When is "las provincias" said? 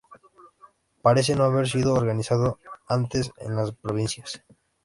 3.55-4.43